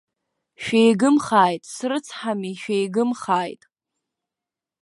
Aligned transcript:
Шәеигымхааит, 0.63 1.63
срыцҳами, 1.73 2.53
шәеигымхааит. 2.61 3.61